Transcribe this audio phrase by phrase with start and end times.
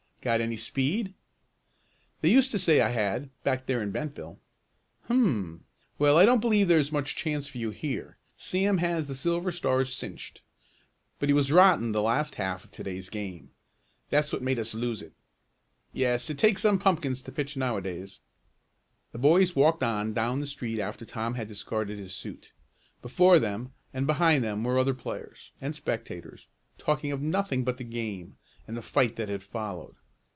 [0.23, 1.15] "Got any speed?"
[2.21, 4.37] "They used to say I had, back there in Bentville."
[5.07, 5.65] "Hum!
[5.97, 8.17] Well, I don't believe there's much chance for you here.
[8.35, 10.43] Sam has the Silver Stars cinched.
[11.17, 13.49] But he was rotten the last half of to day's game.
[14.11, 15.13] That's what made us lose it.
[15.91, 18.19] Yes, it takes some pumpkins to pitch now a days."
[19.13, 22.51] The boys walked on down the street after Tom had discarded his suit.
[23.01, 26.45] Before them and behind them were other players and spectators,
[26.77, 28.37] talking of nothing but the game
[28.67, 29.95] and the fight that had followed.